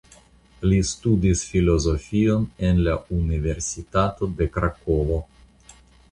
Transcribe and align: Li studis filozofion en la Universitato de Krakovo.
Li 0.69 0.77
studis 0.91 1.41
filozofion 1.49 2.47
en 2.69 2.81
la 2.87 2.95
Universitato 3.17 4.29
de 4.39 4.47
Krakovo. 4.57 5.19